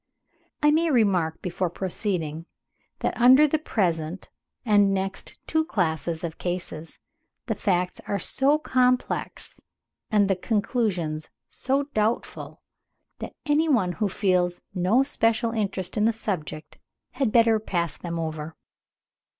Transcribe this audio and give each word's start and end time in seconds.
I 0.63 0.71
may 0.71 0.89
remark 0.89 1.43
before 1.43 1.69
proceeding 1.69 2.47
that, 3.01 3.15
under 3.21 3.45
the 3.45 3.59
present 3.59 4.29
and 4.65 4.95
next 4.95 5.35
two 5.45 5.63
classes 5.63 6.23
of 6.23 6.39
cases, 6.39 6.97
the 7.45 7.53
facts 7.53 8.01
are 8.07 8.17
so 8.17 8.57
complex 8.57 9.59
and 10.09 10.27
the 10.27 10.35
conclusions 10.35 11.29
so 11.47 11.83
doubtful, 11.93 12.63
that 13.19 13.35
any 13.45 13.69
one 13.69 13.91
who 13.91 14.09
feels 14.09 14.63
no 14.73 15.01
especial 15.01 15.51
interest 15.51 15.95
in 15.97 16.05
the 16.05 16.13
subject 16.13 16.79
had 17.11 17.31
better 17.31 17.59
pass 17.59 17.95
them 17.95 18.17
over. 18.17 18.55